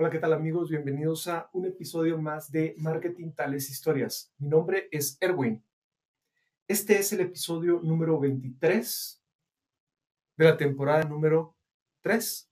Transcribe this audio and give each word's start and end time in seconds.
Hola, 0.00 0.10
¿qué 0.10 0.20
tal 0.20 0.32
amigos? 0.32 0.70
Bienvenidos 0.70 1.26
a 1.26 1.50
un 1.52 1.66
episodio 1.66 2.16
más 2.18 2.52
de 2.52 2.76
Marketing 2.78 3.32
Tales 3.32 3.68
Historias. 3.68 4.32
Mi 4.38 4.46
nombre 4.46 4.88
es 4.92 5.18
Erwin. 5.20 5.60
Este 6.68 7.00
es 7.00 7.12
el 7.12 7.22
episodio 7.22 7.80
número 7.82 8.20
23 8.20 9.20
de 10.36 10.44
la 10.44 10.56
temporada 10.56 11.02
número 11.02 11.56
3. 12.02 12.48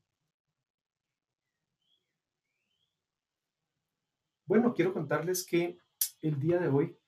Bueno, 4.45 4.75
quiero 4.75 4.93
contarles 4.93 5.47
que 5.47 5.79
el 6.23 6.41
día 6.41 6.59
de 6.59 6.67
hoy, 6.67 6.99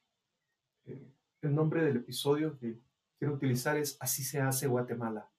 eh, 0.85 1.05
el 1.43 1.53
nombre 1.53 1.83
del 1.83 1.97
episodio 1.97 2.57
que 2.61 2.81
quiero 3.19 3.35
utilizar 3.35 3.77
es 3.77 3.97
Así 3.99 4.23
se 4.23 4.41
hace 4.41 4.69
Guatemala. 4.69 5.33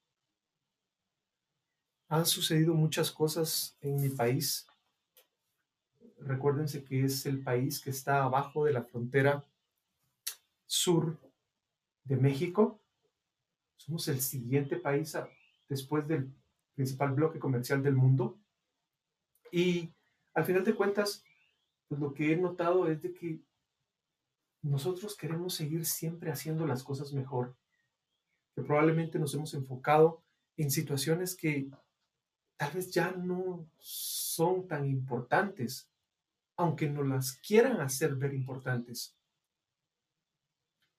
Han 2.09 2.25
sucedido 2.25 2.73
muchas 2.73 3.09
cosas 3.13 3.77
en 3.79 3.95
mi 3.95 4.09
país. 4.09 4.68
Recuérdense 6.21 6.83
que 6.83 7.05
es 7.05 7.25
el 7.25 7.41
país 7.41 7.79
que 7.79 7.89
está 7.89 8.23
abajo 8.23 8.65
de 8.65 8.73
la 8.73 8.83
frontera 8.83 9.45
sur 10.65 11.17
de 12.03 12.17
México. 12.17 12.79
Somos 13.77 14.07
el 14.07 14.21
siguiente 14.21 14.75
país 14.77 15.17
después 15.67 16.07
del 16.07 16.31
principal 16.75 17.11
bloque 17.13 17.39
comercial 17.39 17.81
del 17.81 17.95
mundo. 17.95 18.39
Y 19.51 19.89
al 20.33 20.45
final 20.45 20.63
de 20.63 20.75
cuentas, 20.75 21.23
pues 21.87 21.99
lo 21.99 22.13
que 22.13 22.33
he 22.33 22.37
notado 22.37 22.87
es 22.87 23.01
de 23.01 23.13
que 23.13 23.41
nosotros 24.61 25.15
queremos 25.15 25.53
seguir 25.53 25.85
siempre 25.85 26.31
haciendo 26.31 26.67
las 26.67 26.83
cosas 26.83 27.13
mejor, 27.13 27.55
que 28.53 28.61
probablemente 28.61 29.17
nos 29.17 29.33
hemos 29.33 29.53
enfocado 29.53 30.21
en 30.57 30.69
situaciones 30.69 31.35
que 31.35 31.69
tal 32.57 32.73
vez 32.73 32.91
ya 32.91 33.11
no 33.11 33.65
son 33.77 34.67
tan 34.67 34.85
importantes, 34.85 35.89
aunque 36.59 36.89
nos 36.89 37.07
las 37.07 37.39
quieran 37.39 37.79
hacer 37.79 38.15
ver 38.15 38.33
importantes. 38.33 39.17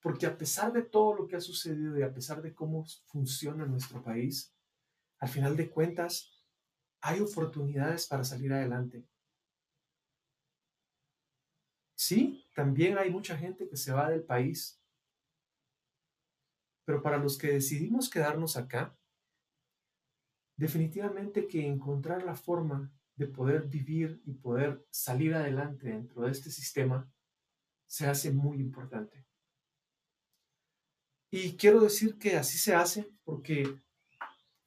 Porque 0.01 0.25
a 0.25 0.39
pesar 0.39 0.73
de 0.73 0.83
todo 0.83 1.15
lo 1.15 1.27
que 1.27 1.37
ha 1.37 1.41
sucedido 1.41 1.99
y 1.99 2.03
a 2.03 2.15
pesar 2.15 2.41
de 2.41 2.55
cómo 2.55 2.87
funciona 3.05 3.67
nuestro 3.67 4.03
país, 4.03 4.57
al 5.19 5.29
final 5.29 5.59
de 5.59 5.69
cuentas, 5.69 6.43
hay 7.03 7.21
oportunidades 7.21 8.07
para 8.07 8.25
salir 8.25 8.51
adelante. 8.55 9.07
Sí, 11.95 12.49
también 12.55 12.97
hay 12.97 13.11
mucha 13.11 13.37
gente 13.37 13.69
que 13.69 13.77
se 13.77 13.93
va 13.93 14.09
del 14.09 14.25
país, 14.25 14.83
pero 16.87 17.03
para 17.03 17.19
los 17.19 17.37
que 17.37 17.49
decidimos 17.49 18.09
quedarnos 18.09 18.57
acá, 18.57 18.97
definitivamente 20.57 21.47
que 21.47 21.67
encontrar 21.67 22.23
la 22.23 22.35
forma 22.35 22.91
de 23.21 23.27
poder 23.27 23.69
vivir 23.69 24.23
y 24.25 24.33
poder 24.33 24.83
salir 24.91 25.35
adelante 25.35 25.89
dentro 25.89 26.23
de 26.23 26.31
este 26.31 26.51
sistema 26.51 27.07
se 27.87 28.07
hace 28.07 28.31
muy 28.31 28.59
importante. 28.59 29.27
Y 31.31 31.55
quiero 31.59 31.81
decir 31.81 32.17
que 32.19 32.37
así 32.37 32.57
se 32.57 32.75
hace 32.75 33.13
porque 33.23 33.79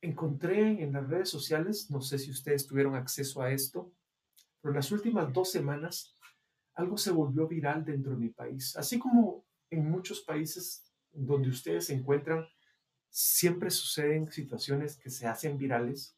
encontré 0.02 0.84
en 0.84 0.94
las 0.94 1.10
redes 1.10 1.30
sociales, 1.30 1.90
no 1.90 2.00
sé 2.00 2.20
si 2.20 2.30
ustedes 2.30 2.68
tuvieron 2.68 2.94
acceso 2.94 3.42
a 3.42 3.52
esto, 3.52 3.92
pero 4.62 4.72
en 4.72 4.76
las 4.76 4.92
últimas 4.92 5.34
dos 5.34 5.50
semanas 5.50 6.16
algo 6.76 6.96
se 6.96 7.10
volvió 7.10 7.48
viral 7.48 7.84
dentro 7.84 8.12
de 8.12 8.20
mi 8.20 8.30
país, 8.30 8.78
así 8.78 9.00
como 9.00 9.48
en 9.72 9.90
muchos 9.90 10.22
países 10.22 10.94
donde 11.12 11.50
ustedes 11.50 11.88
se 11.88 11.96
encuentran 11.96 12.46
siempre 13.10 13.72
suceden 13.72 14.32
situaciones 14.32 14.96
que 14.96 15.10
se 15.10 15.26
hacen 15.26 15.58
virales. 15.58 16.16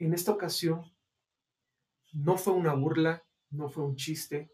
En 0.00 0.14
esta 0.14 0.32
ocasión, 0.32 0.82
no 2.12 2.36
fue 2.36 2.52
una 2.52 2.74
burla, 2.74 3.24
no 3.50 3.68
fue 3.68 3.84
un 3.84 3.96
chiste, 3.96 4.50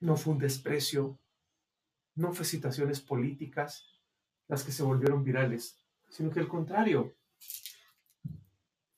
no 0.00 0.16
fue 0.16 0.34
un 0.34 0.38
desprecio, 0.38 1.18
no 2.14 2.32
fue 2.32 2.44
situaciones 2.44 3.00
políticas 3.00 3.84
las 4.48 4.62
que 4.62 4.72
se 4.72 4.82
volvieron 4.82 5.24
virales, 5.24 5.78
sino 6.08 6.30
que 6.30 6.40
al 6.40 6.48
contrario, 6.48 7.16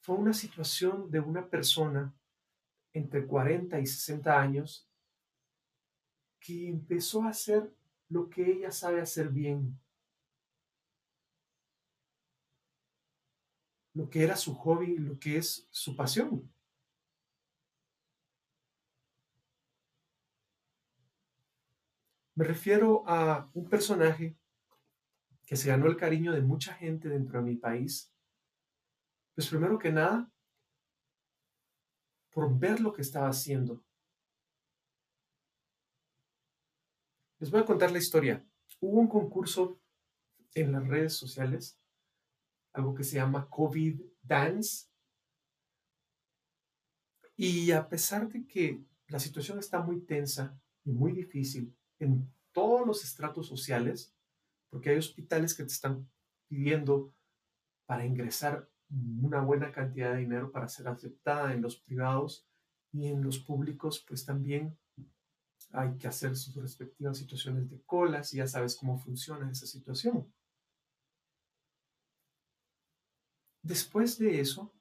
fue 0.00 0.16
una 0.16 0.32
situación 0.32 1.10
de 1.10 1.20
una 1.20 1.48
persona 1.48 2.14
entre 2.92 3.26
40 3.26 3.78
y 3.80 3.86
60 3.86 4.40
años 4.40 4.88
que 6.40 6.68
empezó 6.68 7.24
a 7.24 7.30
hacer 7.30 7.74
lo 8.08 8.28
que 8.30 8.50
ella 8.50 8.70
sabe 8.70 9.00
hacer 9.00 9.28
bien, 9.28 9.78
lo 13.98 14.08
que 14.08 14.22
era 14.22 14.36
su 14.36 14.54
hobby, 14.54 14.96
lo 14.96 15.18
que 15.18 15.38
es 15.38 15.66
su 15.72 15.96
pasión. 15.96 16.48
Me 22.36 22.44
refiero 22.44 23.02
a 23.08 23.50
un 23.54 23.68
personaje 23.68 24.36
que 25.44 25.56
se 25.56 25.68
ganó 25.68 25.86
el 25.88 25.96
cariño 25.96 26.32
de 26.32 26.42
mucha 26.42 26.74
gente 26.74 27.08
dentro 27.08 27.40
de 27.40 27.44
mi 27.44 27.56
país. 27.56 28.14
Pues 29.34 29.48
primero 29.48 29.76
que 29.80 29.90
nada, 29.90 30.30
por 32.30 32.56
ver 32.56 32.78
lo 32.78 32.92
que 32.92 33.02
estaba 33.02 33.28
haciendo, 33.28 33.82
Les 37.40 37.52
voy 37.52 37.60
a 37.60 37.64
contar 37.64 37.92
la 37.92 37.98
historia. 37.98 38.44
Hubo 38.80 38.98
un 38.98 39.06
concurso 39.06 39.80
en 40.54 40.72
las 40.72 40.84
redes 40.88 41.14
sociales, 41.14 41.78
algo 42.72 42.94
que 42.94 43.04
se 43.04 43.16
llama 43.16 43.48
COVID 43.48 44.00
Dance. 44.22 44.86
Y 47.36 47.70
a 47.72 47.88
pesar 47.88 48.28
de 48.28 48.46
que 48.46 48.82
la 49.06 49.18
situación 49.18 49.58
está 49.58 49.80
muy 49.80 50.00
tensa 50.00 50.60
y 50.84 50.92
muy 50.92 51.12
difícil 51.12 51.74
en 51.98 52.30
todos 52.52 52.86
los 52.86 53.04
estratos 53.04 53.46
sociales, 53.46 54.14
porque 54.70 54.90
hay 54.90 54.96
hospitales 54.96 55.54
que 55.54 55.62
te 55.62 55.72
están 55.72 56.08
pidiendo 56.48 57.12
para 57.86 58.04
ingresar 58.04 58.68
una 58.90 59.40
buena 59.40 59.70
cantidad 59.70 60.12
de 60.12 60.20
dinero 60.20 60.50
para 60.50 60.68
ser 60.68 60.88
aceptada 60.88 61.52
en 61.52 61.62
los 61.62 61.76
privados 61.76 62.46
y 62.92 63.06
en 63.06 63.22
los 63.22 63.38
públicos, 63.38 64.04
pues 64.06 64.24
también 64.24 64.76
hay 65.72 65.96
que 65.98 66.08
hacer 66.08 66.34
sus 66.36 66.56
respectivas 66.56 67.18
situaciones 67.18 67.68
de 67.68 67.80
colas 67.82 68.32
ya 68.32 68.46
sabes 68.46 68.76
cómo 68.76 68.98
funciona 68.98 69.50
esa 69.50 69.66
situación. 69.66 70.32
Después 73.62 74.18
de 74.18 74.40
eso, 74.40 74.72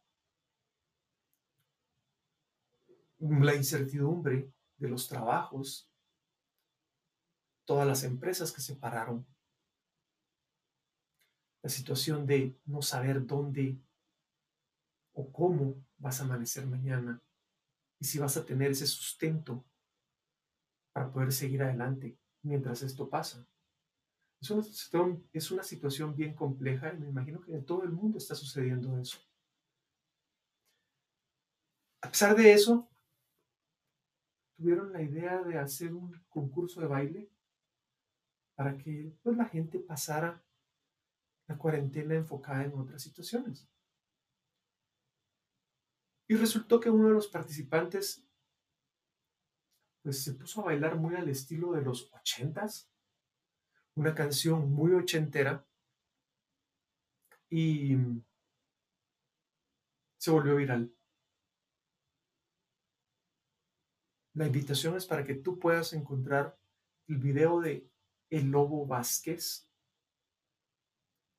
la 3.19 3.55
incertidumbre 3.55 4.51
de 4.77 4.89
los 4.89 5.07
trabajos, 5.07 5.89
todas 7.65 7.87
las 7.87 8.03
empresas 8.03 8.51
que 8.51 8.61
se 8.61 8.75
pararon, 8.75 9.25
la 11.63 11.69
situación 11.69 12.25
de 12.25 12.57
no 12.65 12.81
saber 12.81 13.25
dónde 13.25 13.77
o 15.13 15.31
cómo 15.31 15.83
vas 15.97 16.21
a 16.21 16.23
amanecer 16.23 16.67
mañana 16.67 17.21
y 17.99 18.05
si 18.05 18.19
vas 18.19 18.37
a 18.37 18.45
tener 18.45 18.71
ese 18.71 18.85
sustento 18.85 19.65
para 20.93 21.11
poder 21.11 21.33
seguir 21.33 21.63
adelante 21.63 22.17
mientras 22.43 22.83
esto 22.83 23.09
pasa. 23.09 23.45
Es 24.39 24.51
una, 24.51 24.63
es 25.33 25.51
una 25.51 25.63
situación 25.63 26.15
bien 26.15 26.35
compleja 26.35 26.93
y 26.93 26.97
me 26.97 27.09
imagino 27.09 27.41
que 27.41 27.53
en 27.53 27.65
todo 27.65 27.83
el 27.83 27.91
mundo 27.91 28.17
está 28.17 28.35
sucediendo 28.35 28.97
eso. 28.99 29.19
A 32.01 32.09
pesar 32.09 32.35
de 32.35 32.53
eso, 32.53 32.87
tuvieron 34.55 34.93
la 34.93 35.01
idea 35.01 35.41
de 35.43 35.57
hacer 35.57 35.93
un 35.93 36.11
concurso 36.29 36.81
de 36.81 36.87
baile 36.87 37.29
para 38.55 38.77
que 38.77 39.13
pues, 39.23 39.37
la 39.37 39.45
gente 39.45 39.79
pasara 39.79 40.43
la 41.47 41.57
cuarentena 41.57 42.15
enfocada 42.15 42.63
en 42.63 42.73
otras 42.73 43.01
situaciones. 43.01 43.67
Y 46.27 46.35
resultó 46.35 46.79
que 46.79 46.89
uno 46.89 47.07
de 47.07 47.13
los 47.13 47.27
participantes 47.27 48.27
pues 50.03 50.23
se 50.23 50.33
puso 50.33 50.61
a 50.61 50.65
bailar 50.65 50.95
muy 50.95 51.15
al 51.15 51.29
estilo 51.29 51.71
de 51.73 51.81
los 51.81 52.11
ochentas, 52.13 52.89
una 53.97 54.13
canción 54.13 54.71
muy 54.71 54.93
ochentera, 54.93 55.65
y 57.49 57.97
se 60.17 60.29
volvió 60.31 60.55
viral. 60.55 60.93
La 64.35 64.45
invitación 64.45 64.95
es 64.95 65.07
para 65.07 65.25
que 65.25 65.33
tú 65.33 65.57
puedas 65.57 65.93
encontrar 65.93 66.59
el 67.07 67.17
video 67.17 67.59
de 67.59 67.89
El 68.29 68.51
Lobo 68.51 68.85
Vázquez 68.85 69.67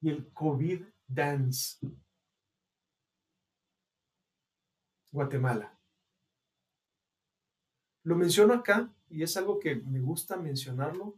y 0.01 0.11
el 0.11 0.33
COVID 0.33 0.83
Dance 1.07 1.79
Guatemala. 5.13 5.79
Lo 8.03 8.17
menciono 8.17 8.55
acá 8.55 8.93
y 9.11 9.23
es 9.23 9.37
algo 9.37 9.61
que 9.61 9.77
me 9.77 10.01
gusta 10.01 10.37
mencionarlo, 10.37 11.17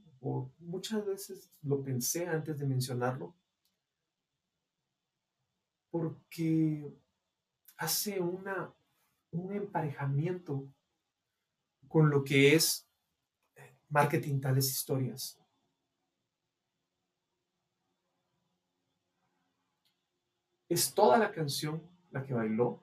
muchas 0.58 1.04
veces 1.06 1.50
lo 1.62 1.82
pensé 1.82 2.28
antes 2.28 2.58
de 2.58 2.66
mencionarlo, 2.66 3.34
porque 5.90 6.94
hace 7.76 8.20
una, 8.20 8.72
un 9.32 9.52
emparejamiento 9.52 10.68
con 11.88 12.10
lo 12.10 12.22
que 12.22 12.54
es 12.54 12.86
eh, 13.56 13.74
marketing 13.88 14.40
tales 14.40 14.70
historias. 14.70 15.38
Es 20.68 20.94
toda 20.94 21.18
la 21.18 21.32
canción 21.32 21.82
la 22.12 22.24
que 22.24 22.34
bailó. 22.34 22.80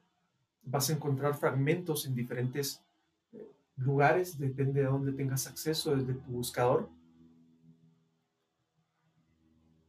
Vas 0.64 0.90
a 0.90 0.94
encontrar 0.94 1.36
fragmentos 1.36 2.06
en 2.06 2.16
diferentes 2.16 2.84
eh, 3.32 3.50
lugares, 3.78 4.38
depende 4.38 4.82
de 4.82 4.88
dónde 4.88 5.14
tengas 5.14 5.48
acceso 5.48 5.96
desde 5.96 6.16
tu 6.16 6.32
buscador. 6.32 6.90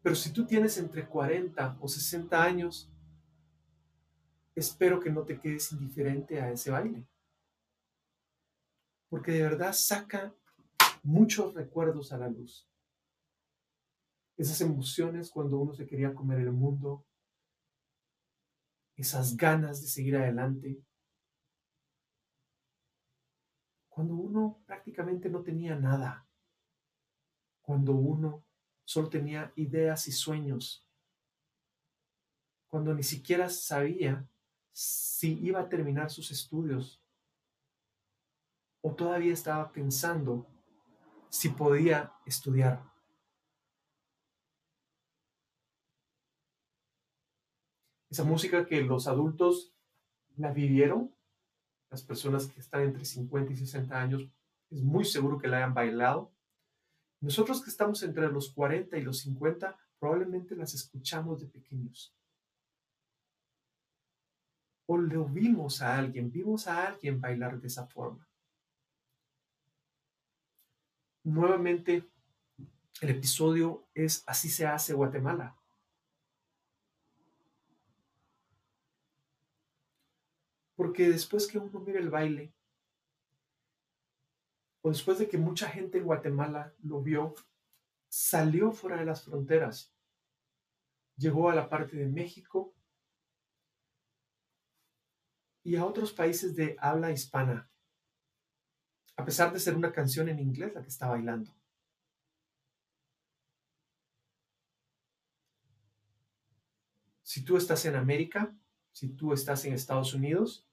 Pero 0.09 0.17
si 0.17 0.33
tú 0.33 0.47
tienes 0.47 0.79
entre 0.79 1.07
40 1.07 1.77
o 1.83 1.87
60 1.87 2.43
años, 2.43 2.91
espero 4.55 5.01
que 5.01 5.11
no 5.11 5.23
te 5.23 5.39
quedes 5.39 5.71
indiferente 5.73 6.41
a 6.41 6.51
ese 6.51 6.71
baile. 6.71 7.07
Porque 9.11 9.33
de 9.33 9.43
verdad 9.43 9.75
saca 9.75 10.35
muchos 11.03 11.53
recuerdos 11.53 12.11
a 12.11 12.17
la 12.17 12.31
luz. 12.31 12.67
Esas 14.39 14.59
emociones 14.63 15.31
cuando 15.31 15.59
uno 15.59 15.75
se 15.75 15.87
quería 15.87 16.15
comer 16.15 16.39
el 16.39 16.53
mundo, 16.53 17.05
esas 18.97 19.37
ganas 19.37 19.83
de 19.83 19.89
seguir 19.89 20.17
adelante, 20.17 20.83
cuando 23.91 24.15
uno 24.15 24.63
prácticamente 24.65 25.29
no 25.29 25.43
tenía 25.43 25.77
nada, 25.77 26.27
cuando 27.61 27.93
uno 27.93 28.48
solo 28.89 29.11
tenía 29.11 29.53
ideas 29.55 30.09
y 30.09 30.13
sueños, 30.13 30.83
cuando 32.69 32.95
ni 32.95 33.03
siquiera 33.03 33.51
sabía 33.51 34.27
si 34.73 35.39
iba 35.45 35.61
a 35.61 35.69
terminar 35.69 36.09
sus 36.09 36.31
estudios 36.31 36.99
o 38.81 38.95
todavía 38.95 39.35
estaba 39.35 39.71
pensando 39.71 40.47
si 41.29 41.51
podía 41.51 42.15
estudiar. 42.25 42.83
Esa 48.09 48.25
música 48.25 48.65
que 48.65 48.81
los 48.81 49.07
adultos 49.07 49.75
la 50.37 50.51
vivieron, 50.51 51.15
las 51.91 52.03
personas 52.03 52.47
que 52.47 52.61
están 52.61 52.85
entre 52.85 53.05
50 53.05 53.53
y 53.53 53.57
60 53.57 54.01
años, 54.01 54.23
es 54.71 54.81
muy 54.81 55.05
seguro 55.05 55.39
que 55.39 55.49
la 55.49 55.59
hayan 55.59 55.75
bailado, 55.75 56.33
nosotros 57.21 57.63
que 57.63 57.71
estamos 57.71 58.03
entre 58.03 58.31
los 58.31 58.53
40 58.53 58.97
y 58.97 59.03
los 59.03 59.21
50, 59.21 59.77
probablemente 59.99 60.55
las 60.55 60.75
escuchamos 60.75 61.41
de 61.41 61.49
pequeños. 61.49 62.15
O 64.87 64.97
lo 64.97 65.27
vimos 65.27 65.83
a 65.83 65.99
alguien, 65.99 66.31
vimos 66.31 66.67
a 66.69 66.87
alguien 66.87 67.21
bailar 67.21 67.61
de 67.61 67.67
esa 67.67 67.87
forma. 67.87 68.27
Nuevamente, 71.25 72.09
el 73.01 73.11
episodio 73.11 73.87
es 73.95 74.23
Así 74.27 74.49
se 74.49 74.67
hace 74.67 74.95
Guatemala. 74.95 75.57
Porque 80.75 81.09
después 81.09 81.49
que 81.49 81.59
uno 81.59 81.81
mira 81.81 81.99
el 81.99 82.09
baile, 82.09 82.55
después 84.91 85.19
de 85.19 85.29
que 85.29 85.39
mucha 85.39 85.69
gente 85.69 85.99
en 85.99 86.05
Guatemala 86.05 86.75
lo 86.83 87.03
vio, 87.03 87.35
salió 88.09 88.73
fuera 88.73 88.97
de 88.97 89.05
las 89.05 89.25
fronteras, 89.25 89.95
llegó 91.17 91.51
a 91.51 91.55
la 91.55 91.69
parte 91.69 91.97
de 91.97 92.07
México 92.07 92.75
y 95.63 95.77
a 95.77 95.85
otros 95.85 96.13
países 96.13 96.57
de 96.57 96.77
habla 96.79 97.11
hispana, 97.11 97.71
a 99.17 99.25
pesar 99.25 99.53
de 99.53 99.61
ser 99.61 99.77
una 99.77 99.93
canción 99.93 100.29
en 100.29 100.39
inglés 100.39 100.73
la 100.75 100.83
que 100.83 100.89
está 100.89 101.09
bailando. 101.09 101.53
Si 107.23 107.45
tú 107.45 107.57
estás 107.57 107.85
en 107.85 107.97
América, 107.97 108.57
si 108.93 109.11
tú 109.11 109.33
estás 109.35 109.65
en 109.65 109.75
Estados 109.75 110.15
Unidos, 110.15 110.67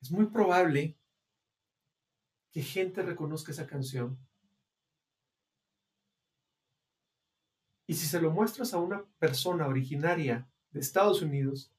es 0.00 0.10
muy 0.10 0.26
probable 0.26 0.99
que 2.50 2.62
gente 2.62 3.02
reconozca 3.02 3.52
esa 3.52 3.66
canción. 3.66 4.18
Y 7.86 7.94
si 7.94 8.06
se 8.06 8.20
lo 8.20 8.30
muestras 8.30 8.72
a 8.72 8.78
una 8.78 9.04
persona 9.18 9.66
originaria 9.66 10.48
de 10.70 10.80
Estados 10.80 11.22
Unidos, 11.22 11.72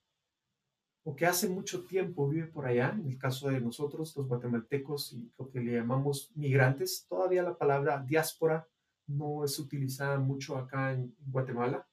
o 1.03 1.15
que 1.15 1.25
hace 1.25 1.49
mucho 1.49 1.85
tiempo 1.85 2.27
vive 2.29 2.47
por 2.47 2.65
allá, 2.65 2.89
en 2.89 3.07
el 3.07 3.17
caso 3.17 3.49
de 3.49 3.59
nosotros, 3.59 4.15
los 4.15 4.27
guatemaltecos 4.27 5.13
y 5.13 5.31
lo 5.37 5.49
que 5.49 5.59
le 5.59 5.73
llamamos 5.73 6.31
migrantes, 6.35 7.05
todavía 7.07 7.41
la 7.43 7.57
palabra 7.57 8.03
diáspora 8.03 8.67
no 9.07 9.43
es 9.43 9.57
utilizada 9.57 10.19
mucho 10.19 10.57
acá 10.57 10.93
en 10.93 11.15
Guatemala, 11.19 11.87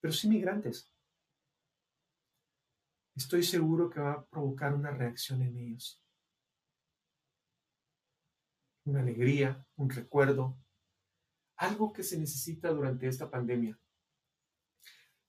pero 0.00 0.12
sí 0.12 0.28
migrantes. 0.28 0.92
Estoy 3.14 3.42
seguro 3.44 3.88
que 3.88 4.00
va 4.00 4.12
a 4.12 4.26
provocar 4.26 4.74
una 4.74 4.90
reacción 4.90 5.42
en 5.42 5.56
ellos 5.56 6.05
una 8.86 9.00
alegría, 9.00 9.64
un 9.76 9.90
recuerdo, 9.90 10.56
algo 11.56 11.92
que 11.92 12.02
se 12.02 12.18
necesita 12.18 12.70
durante 12.70 13.08
esta 13.08 13.30
pandemia. 13.30 13.78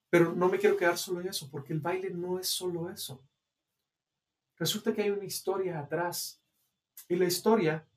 Pero 0.09 0.33
no 0.33 0.47
me 0.47 0.57
quiero 0.57 0.77
quedar 0.77 0.97
solo 0.97 1.21
en 1.21 1.27
eso, 1.27 1.49
porque 1.51 1.73
el 1.73 1.79
baile 1.79 2.11
no 2.11 2.39
es 2.39 2.47
solo 2.47 2.89
eso. 2.89 3.23
Resulta 4.57 4.93
que 4.93 5.01
hay 5.01 5.09
una 5.09 5.25
historia 5.25 5.79
atrás 5.79 6.41
y 7.07 7.15
la 7.15 7.25
historia 7.25 7.87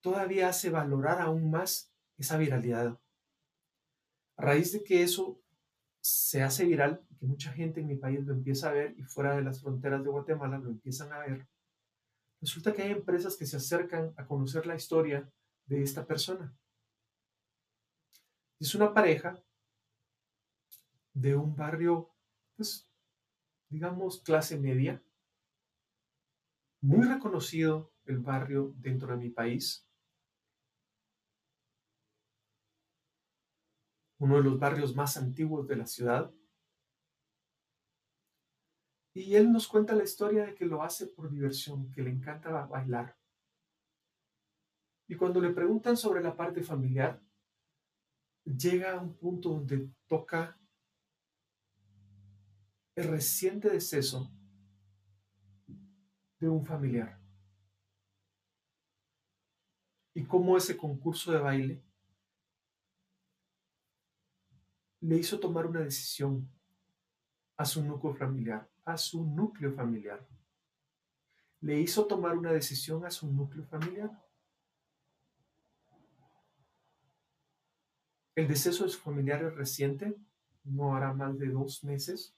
todavía 0.00 0.48
hace 0.48 0.70
valorar 0.70 1.20
aún 1.20 1.50
más 1.50 1.92
esa 2.16 2.38
viralidad. 2.38 2.98
A 4.36 4.42
raíz 4.42 4.72
de 4.72 4.82
que 4.82 5.02
eso 5.02 5.40
se 6.00 6.42
hace 6.42 6.64
viral, 6.64 7.04
que 7.18 7.26
mucha 7.26 7.52
gente 7.52 7.80
en 7.80 7.88
mi 7.88 7.96
país 7.96 8.24
lo 8.24 8.32
empieza 8.32 8.70
a 8.70 8.72
ver 8.72 8.94
y 8.98 9.02
fuera 9.02 9.34
de 9.34 9.42
las 9.42 9.60
fronteras 9.60 10.02
de 10.04 10.10
Guatemala 10.10 10.58
lo 10.58 10.68
empiezan 10.68 11.12
a 11.12 11.18
ver, 11.18 11.46
resulta 12.46 12.72
que 12.72 12.82
hay 12.82 12.92
empresas 12.92 13.36
que 13.36 13.44
se 13.44 13.56
acercan 13.56 14.14
a 14.16 14.24
conocer 14.24 14.66
la 14.66 14.76
historia 14.76 15.28
de 15.66 15.82
esta 15.82 16.06
persona. 16.06 16.56
Es 18.60 18.72
una 18.76 18.94
pareja 18.94 19.42
de 21.12 21.34
un 21.34 21.56
barrio, 21.56 22.14
pues, 22.54 22.88
digamos, 23.68 24.22
clase 24.22 24.56
media, 24.60 25.02
muy 26.82 27.04
reconocido 27.08 27.92
el 28.04 28.20
barrio 28.20 28.72
dentro 28.76 29.08
de 29.08 29.16
mi 29.16 29.30
país. 29.30 29.84
Uno 34.18 34.36
de 34.36 34.44
los 34.44 34.56
barrios 34.56 34.94
más 34.94 35.16
antiguos 35.16 35.66
de 35.66 35.74
la 35.74 35.86
ciudad. 35.86 36.32
Y 39.16 39.34
él 39.34 39.50
nos 39.50 39.66
cuenta 39.66 39.94
la 39.94 40.04
historia 40.04 40.44
de 40.44 40.54
que 40.54 40.66
lo 40.66 40.82
hace 40.82 41.06
por 41.06 41.30
diversión, 41.30 41.90
que 41.90 42.02
le 42.02 42.10
encanta 42.10 42.50
bailar. 42.66 43.16
Y 45.08 45.16
cuando 45.16 45.40
le 45.40 45.54
preguntan 45.54 45.96
sobre 45.96 46.22
la 46.22 46.36
parte 46.36 46.62
familiar, 46.62 47.18
llega 48.44 48.92
a 48.92 49.00
un 49.00 49.16
punto 49.16 49.48
donde 49.48 49.88
toca 50.06 50.60
el 52.94 53.08
reciente 53.08 53.70
deceso 53.70 54.30
de 56.38 56.50
un 56.50 56.66
familiar. 56.66 57.18
Y 60.12 60.24
cómo 60.24 60.58
ese 60.58 60.76
concurso 60.76 61.32
de 61.32 61.38
baile 61.38 61.82
le 65.00 65.16
hizo 65.16 65.40
tomar 65.40 65.64
una 65.64 65.80
decisión 65.80 66.54
a 67.56 67.64
su 67.64 67.82
núcleo 67.82 68.14
familiar 68.14 68.68
a 68.86 68.96
su 68.96 69.26
núcleo 69.26 69.72
familiar. 69.74 70.24
Le 71.60 71.80
hizo 71.80 72.06
tomar 72.06 72.36
una 72.38 72.52
decisión 72.52 73.04
a 73.04 73.10
su 73.10 73.26
núcleo 73.30 73.64
familiar. 73.66 74.10
El 78.36 78.46
deceso 78.46 78.84
de 78.84 78.90
su 78.90 79.00
familiar 79.00 79.42
es 79.42 79.54
reciente, 79.54 80.16
no 80.62 80.94
hará 80.94 81.12
más 81.12 81.36
de 81.38 81.48
dos 81.48 81.82
meses. 81.82 82.34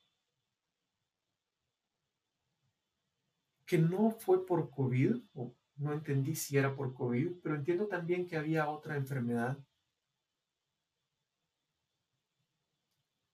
Que 3.67 3.77
no 3.77 4.11
fue 4.11 4.47
por 4.47 4.71
COVID, 4.71 5.17
o 5.35 5.55
no 5.77 5.93
entendí 5.93 6.35
si 6.35 6.57
era 6.57 6.75
por 6.75 6.95
COVID, 6.95 7.41
pero 7.43 7.57
entiendo 7.57 7.87
también 7.89 8.27
que 8.27 8.39
había 8.39 8.71
otra 8.71 8.97
enfermedad 8.97 9.59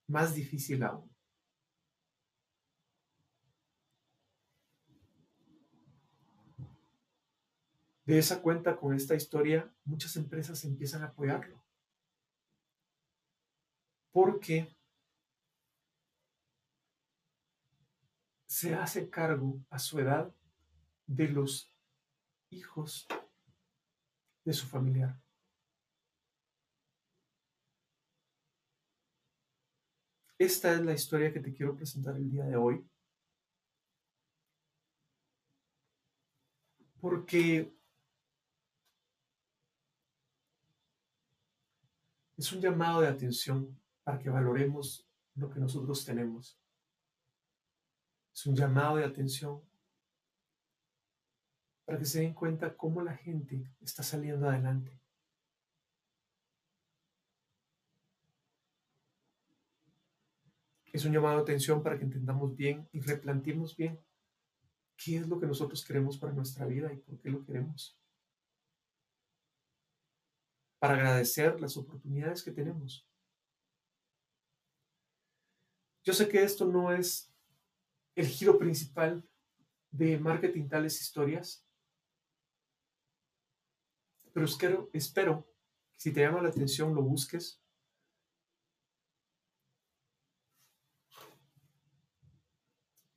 más 0.09 0.35
difícil 0.35 0.83
aún. 0.83 1.14
De 8.05 8.19
esa 8.19 8.43
cuenta 8.43 8.77
con 8.77 8.95
esta 8.95 9.15
historia, 9.15 9.73
muchas 9.85 10.17
empresas 10.17 10.65
empiezan 10.65 11.03
a 11.03 11.07
apoyarlo. 11.07 11.63
Porque 14.13 14.77
se 18.47 18.75
hace 18.75 19.11
cargo 19.11 19.65
a 19.71 19.79
su 19.79 19.99
edad 19.99 20.33
de 21.07 21.29
los 21.29 21.75
hijos 22.51 23.07
de 24.45 24.53
su 24.53 24.67
familiar. 24.67 25.21
Esta 30.39 30.75
es 30.75 30.81
la 30.85 30.93
historia 30.93 31.33
que 31.33 31.41
te 31.41 31.53
quiero 31.53 31.75
presentar 31.75 32.17
el 32.17 32.31
día 32.31 32.45
de 32.45 32.57
hoy. 32.57 32.87
Porque 37.01 37.74
es 42.45 42.53
un 42.53 42.61
llamado 42.61 43.01
de 43.01 43.09
atención 43.09 43.75
para 44.03 44.19
que 44.19 44.29
valoremos 44.29 45.09
lo 45.35 45.49
que 45.49 45.59
nosotros 45.59 46.05
tenemos. 46.05 46.61
Es 48.35 48.45
un 48.45 48.55
llamado 48.55 48.97
de 48.97 49.07
atención 49.07 49.63
para 51.87 51.99
que 51.99 52.05
se 52.05 52.21
den 52.21 52.35
cuenta 52.35 52.77
cómo 52.77 53.01
la 53.01 53.17
gente 53.17 53.73
está 53.81 54.03
saliendo 54.03 54.47
adelante. 54.47 55.01
Es 60.93 61.03
un 61.07 61.13
llamado 61.13 61.37
de 61.37 61.43
atención 61.45 61.83
para 61.83 61.97
que 61.97 62.05
entendamos 62.05 62.55
bien 62.55 62.87
y 62.93 63.01
replanteemos 63.01 63.75
bien 63.75 63.99
qué 64.99 65.17
es 65.17 65.29
lo 65.29 65.41
que 65.41 65.47
nosotros 65.47 65.83
queremos 65.83 66.19
para 66.19 66.35
nuestra 66.35 66.67
vida 66.67 66.93
y 66.93 66.99
por 66.99 67.19
qué 67.21 67.31
lo 67.31 67.43
queremos. 67.43 67.99
Para 70.85 70.97
agradecer 70.97 71.59
las 71.63 71.79
oportunidades 71.79 72.43
que 72.43 72.51
tenemos. 72.51 73.09
Yo 76.03 76.13
sé 76.13 76.29
que 76.29 76.43
esto 76.43 76.67
no 76.67 76.93
es 76.93 77.33
el 78.15 78.27
giro 78.27 78.59
principal 78.59 79.27
de 79.91 80.19
marketing 80.19 80.69
tales 80.69 81.01
historias, 81.01 81.67
pero 84.35 84.45
espero, 84.45 84.91
espero 84.93 85.47
que 85.95 86.01
si 86.01 86.13
te 86.13 86.21
llama 86.21 86.43
la 86.43 86.51
atención 86.51 86.95
lo 86.95 87.01
busques. 87.01 87.65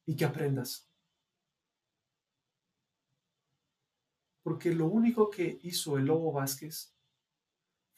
Y 0.06 0.16
que 0.16 0.24
aprendas. 0.24 0.90
Porque 4.42 4.74
lo 4.74 4.86
único 4.86 5.30
que 5.30 5.60
hizo 5.64 5.98
el 5.98 6.06
Lobo 6.06 6.32
Vázquez 6.32 6.97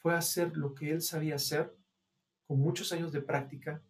fue 0.00 0.14
hacer 0.14 0.56
lo 0.56 0.74
que 0.74 0.90
él 0.90 1.02
sabía 1.02 1.36
hacer 1.36 1.76
con 2.46 2.58
muchos 2.58 2.92
años 2.92 3.12
de 3.12 3.20
práctica 3.20 3.82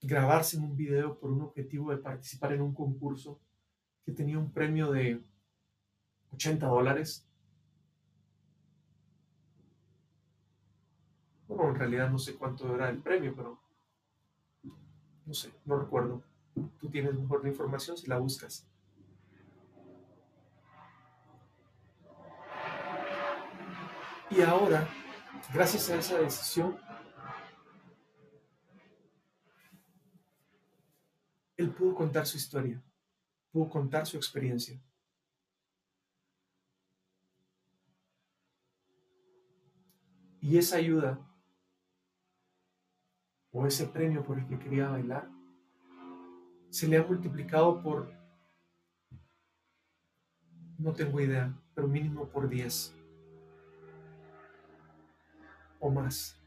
grabarse 0.00 0.56
en 0.56 0.64
un 0.64 0.76
video 0.76 1.18
por 1.18 1.30
un 1.30 1.42
objetivo 1.42 1.90
de 1.90 1.96
participar 1.98 2.52
en 2.52 2.60
un 2.60 2.74
concurso 2.74 3.40
que 4.04 4.12
tenía 4.12 4.38
un 4.38 4.52
premio 4.52 4.90
de 4.90 5.22
80 6.32 6.66
dólares. 6.66 7.26
Bueno, 11.48 11.70
en 11.70 11.76
realidad 11.76 12.10
no 12.10 12.18
sé 12.18 12.34
cuánto 12.34 12.74
era 12.74 12.90
el 12.90 12.98
premio, 12.98 13.34
pero 13.34 13.58
no 15.24 15.32
sé, 15.32 15.52
no 15.64 15.78
recuerdo. 15.78 16.22
Tú 16.78 16.90
tienes 16.90 17.14
mejor 17.14 17.42
la 17.42 17.48
información 17.48 17.96
si 17.96 18.06
la 18.08 18.18
buscas. 18.18 18.66
Y 24.30 24.40
ahora, 24.40 24.88
gracias 25.52 25.90
a 25.90 25.96
esa 25.96 26.18
decisión, 26.18 26.78
él 31.56 31.70
pudo 31.72 31.94
contar 31.94 32.26
su 32.26 32.38
historia, 32.38 32.82
pudo 33.52 33.68
contar 33.68 34.06
su 34.06 34.16
experiencia. 34.16 34.80
Y 40.40 40.58
esa 40.58 40.76
ayuda 40.76 41.18
o 43.50 43.66
ese 43.66 43.86
premio 43.86 44.24
por 44.24 44.38
el 44.38 44.46
que 44.46 44.58
quería 44.58 44.88
bailar 44.88 45.30
se 46.70 46.88
le 46.88 46.96
ha 46.96 47.02
multiplicado 47.02 47.82
por, 47.82 48.12
no 50.76 50.92
tengo 50.92 51.20
idea, 51.20 51.54
pero 51.74 51.86
mínimo 51.86 52.26
por 52.28 52.48
10 52.48 53.03
o 55.84 55.90
más. 55.90 56.40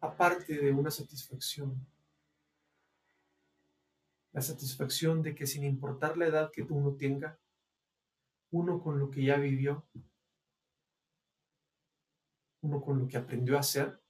Aparte 0.00 0.56
de 0.56 0.72
una 0.72 0.90
satisfacción 0.90 1.86
la 4.32 4.42
satisfacción 4.42 5.22
de 5.22 5.32
que 5.32 5.46
sin 5.46 5.62
importar 5.62 6.16
la 6.16 6.26
edad 6.26 6.50
que 6.50 6.62
uno 6.62 6.96
tenga, 6.96 7.38
uno 8.50 8.82
con 8.82 8.98
lo 8.98 9.08
que 9.08 9.22
ya 9.22 9.36
vivió, 9.36 9.86
uno 12.62 12.82
con 12.82 12.98
lo 12.98 13.06
que 13.06 13.16
aprendió 13.16 13.56
a 13.56 13.60
hacer, 13.60 14.02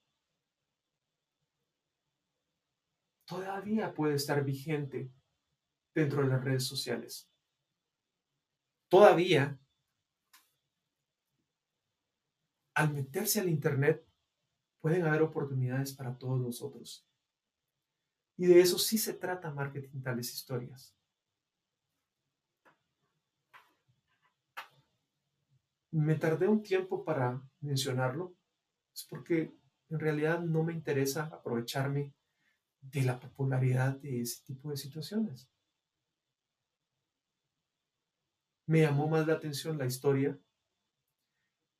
todavía 3.26 3.92
puede 3.92 4.14
estar 4.14 4.42
vigente 4.42 5.12
dentro 5.94 6.22
de 6.22 6.28
las 6.28 6.42
redes 6.42 6.64
sociales. 6.64 7.30
Todavía, 8.88 9.60
al 12.74 12.92
meterse 12.92 13.40
al 13.40 13.48
Internet, 13.48 14.04
pueden 14.80 15.06
haber 15.06 15.22
oportunidades 15.22 15.94
para 15.94 16.18
todos 16.18 16.40
nosotros. 16.40 17.08
Y 18.36 18.46
de 18.46 18.60
eso 18.60 18.78
sí 18.78 18.98
se 18.98 19.14
trata 19.14 19.50
marketing 19.50 20.02
tales 20.02 20.34
historias. 20.34 20.94
Me 25.90 26.16
tardé 26.16 26.48
un 26.48 26.62
tiempo 26.62 27.04
para 27.04 27.40
mencionarlo, 27.60 28.34
es 28.92 29.04
porque 29.04 29.56
en 29.88 30.00
realidad 30.00 30.40
no 30.40 30.64
me 30.64 30.72
interesa 30.72 31.26
aprovecharme 31.26 32.12
de 32.80 33.02
la 33.02 33.18
popularidad 33.20 33.96
de 33.96 34.20
ese 34.20 34.42
tipo 34.44 34.70
de 34.70 34.76
situaciones. 34.76 35.48
Me 38.66 38.80
llamó 38.80 39.08
más 39.08 39.26
la 39.26 39.34
atención 39.34 39.78
la 39.78 39.86
historia, 39.86 40.38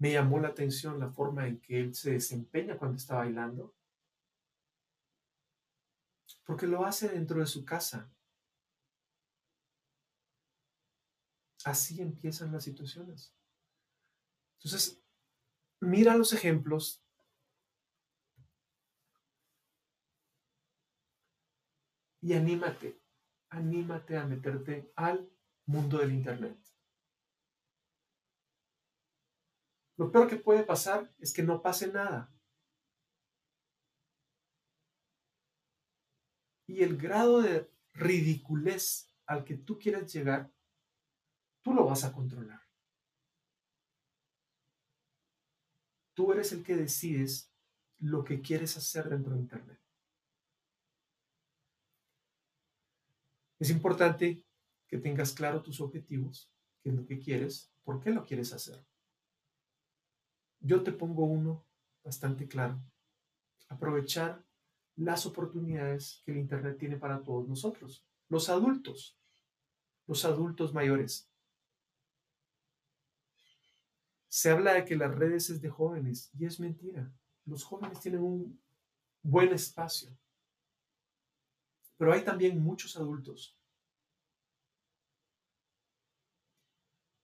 me 0.05 0.13
llamó 0.13 0.39
la 0.39 0.49
atención 0.49 1.01
la 1.01 1.09
forma 1.09 1.47
en 1.47 1.59
que 1.63 1.81
él 1.81 1.95
se 1.95 2.11
desempeña 2.11 2.77
cuando 2.77 2.99
está 2.99 3.15
bailando, 3.15 3.75
porque 6.45 6.67
lo 6.67 6.85
hace 6.85 7.09
dentro 7.09 7.41
de 7.41 7.47
su 7.47 7.65
casa. 7.65 8.13
Así 11.65 12.03
empiezan 12.03 12.53
las 12.53 12.65
situaciones. 12.65 13.35
Entonces, 14.59 15.03
mira 15.81 16.19
los 16.19 16.35
ejemplos. 16.35 17.03
Y 22.21 22.35
anímate, 22.35 23.01
anímate 23.49 24.19
a 24.19 24.27
meterte 24.27 24.93
al 24.97 25.31
mundo 25.65 25.97
del 25.97 26.13
Internet. 26.13 26.74
Lo 29.97 30.11
peor 30.11 30.29
que 30.29 30.37
puede 30.37 30.65
pasar 30.65 31.13
es 31.19 31.33
que 31.33 31.43
no 31.43 31.63
pase 31.63 31.93
nada. 31.93 32.35
y 36.67 36.83
el 36.83 36.97
grado 36.97 37.43
de 37.43 37.71
ridiculez 37.93 39.11
al 39.27 39.45
que 39.45 39.57
tú 39.57 39.79
quieres 39.79 40.13
llegar, 40.13 40.53
tú 41.63 41.73
lo 41.73 41.85
vas 41.85 42.05
a 42.05 42.13
controlar. 42.13 42.61
Tú 46.15 46.33
eres 46.33 46.53
el 46.53 46.63
que 46.63 46.77
decides 46.77 47.53
lo 47.99 48.25
que 48.25 48.41
quieres 48.41 48.77
hacer 48.77 49.09
dentro 49.09 49.35
de 49.35 49.41
Internet. 49.41 49.81
Es 53.59 53.71
importante 53.71 54.45
que 54.89 54.99
tengas 54.99 55.33
claro 55.33 55.63
tus 55.63 55.81
objetivos, 55.81 56.53
qué 56.83 56.91
es 56.91 56.97
lo 56.97 57.07
que 57.07 57.19
quieres, 57.19 57.73
por 57.83 58.01
qué 58.01 58.11
lo 58.11 58.25
quieres 58.25 58.53
hacer. 58.53 58.85
Yo 60.65 60.83
te 60.83 60.93
pongo 60.93 61.27
uno 61.27 61.63
bastante 62.03 62.49
claro. 62.49 62.83
Aprovechar 63.69 64.43
las 64.97 65.27
oportunidades 65.27 66.23
que 66.25 66.33
el 66.33 66.39
Internet 66.39 66.79
tiene 66.79 66.97
para 66.97 67.23
todos 67.23 67.47
nosotros, 67.47 68.03
los 68.31 68.49
adultos, 68.49 69.19
los 70.07 70.25
adultos 70.25 70.73
mayores. 70.73 71.31
Se 74.29 74.51
habla 74.51 74.73
de 74.73 74.87
que 74.87 74.97
las 74.97 75.15
redes 75.15 75.51
es 75.51 75.61
de 75.61 75.69
jóvenes 75.69 76.31
y 76.33 76.47
es 76.47 76.59
mentira. 76.59 77.13
Los 77.45 77.63
jóvenes 77.63 78.01
tienen 78.01 78.23
un 78.23 78.59
buen 79.23 79.53
espacio, 79.53 80.17
pero 81.99 82.15
hay 82.15 82.25
también 82.25 82.59
muchos 82.59 82.97
adultos. 82.97 83.55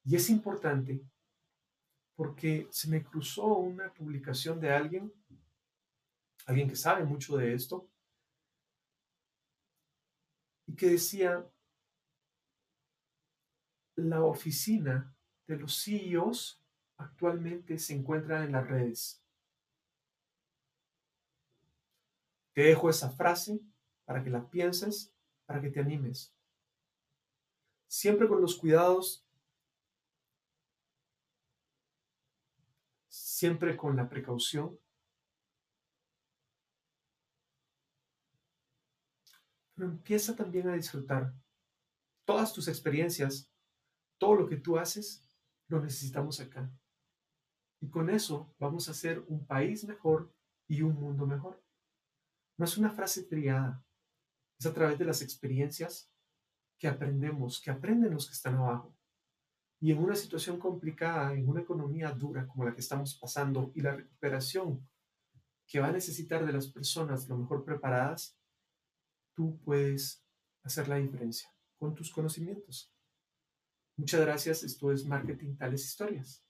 Y 0.05 0.15
es 0.15 0.29
importante 0.29 1.03
porque 2.21 2.69
se 2.71 2.87
me 2.87 3.03
cruzó 3.03 3.47
una 3.47 3.91
publicación 3.95 4.61
de 4.61 4.71
alguien 4.71 5.11
alguien 6.45 6.69
que 6.69 6.77
sabe 6.77 7.03
mucho 7.03 7.39
de 7.39 7.55
esto, 7.55 7.89
y 10.67 10.77
que 10.77 10.91
decía, 10.91 11.51
la 13.97 14.23
oficina 14.23 15.17
de 15.47 15.57
los 15.57 15.83
CEOs 15.83 16.63
actualmente 16.99 17.79
se 17.79 17.95
encuentra 17.95 18.45
en 18.45 18.53
las 18.53 18.67
redes. 18.69 19.25
Te 22.53 22.65
dejo 22.65 22.91
esa 22.91 23.09
frase 23.09 23.61
para 24.05 24.23
que 24.23 24.29
la 24.29 24.47
pienses, 24.47 25.11
para 25.47 25.63
que 25.63 25.71
te 25.71 25.81
animes. 25.81 26.35
Siempre 27.89 28.29
con 28.29 28.43
los 28.43 28.57
cuidados, 28.57 29.25
siempre 33.41 33.75
con 33.75 33.97
la 33.97 34.07
precaución. 34.07 34.79
Pero 39.75 39.89
empieza 39.89 40.37
también 40.37 40.69
a 40.69 40.75
disfrutar 40.75 41.33
todas 42.27 42.53
tus 42.53 42.69
experiencias, 42.69 43.51
todo 44.19 44.35
lo 44.35 44.47
que 44.47 44.59
tú 44.59 44.79
haces, 44.79 45.27
lo 45.69 45.81
necesitamos 45.81 46.39
acá. 46.41 46.71
Y 47.81 47.89
con 47.89 48.11
eso 48.11 48.55
vamos 48.59 48.89
a 48.89 48.91
hacer 48.91 49.25
un 49.27 49.47
país 49.47 49.85
mejor 49.85 50.31
y 50.69 50.83
un 50.83 50.97
mundo 50.97 51.27
mejor. 51.27 51.65
No 52.59 52.67
es 52.67 52.77
una 52.77 52.91
frase 52.91 53.25
triada, 53.25 53.83
es 54.59 54.67
a 54.67 54.75
través 54.75 54.99
de 54.99 55.07
las 55.07 55.23
experiencias 55.23 56.13
que 56.79 56.89
aprendemos, 56.89 57.59
que 57.63 57.71
aprenden 57.71 58.13
los 58.13 58.27
que 58.27 58.35
están 58.35 58.57
abajo. 58.57 58.95
Y 59.81 59.93
en 59.93 59.99
una 59.99 60.15
situación 60.15 60.59
complicada, 60.59 61.33
en 61.33 61.49
una 61.49 61.63
economía 61.63 62.11
dura 62.13 62.47
como 62.47 62.65
la 62.65 62.75
que 62.75 62.81
estamos 62.81 63.19
pasando 63.19 63.73
y 63.75 63.81
la 63.81 63.97
recuperación 63.97 64.87
que 65.67 65.81
va 65.81 65.89
a 65.89 65.93
necesitar 65.93 66.45
de 66.45 66.53
las 66.53 66.67
personas 66.67 67.29
lo 67.29 67.39
mejor 67.39 67.65
preparadas, 67.65 68.37
tú 69.35 69.59
puedes 69.65 70.23
hacer 70.63 70.89
la 70.89 70.97
diferencia 70.97 71.51
con 71.79 71.95
tus 71.95 72.11
conocimientos. 72.11 72.93
Muchas 73.97 74.21
gracias. 74.21 74.63
Esto 74.63 74.93
es 74.93 75.07
Marketing 75.07 75.57
Tales 75.57 75.85
Historias. 75.85 76.45